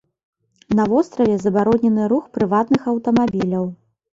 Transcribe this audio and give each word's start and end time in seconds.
На 0.77 0.83
востраве 0.93 1.35
забаронены 1.45 2.09
рух 2.15 2.25
прыватных 2.39 2.81
аўтамабіляў. 2.93 3.65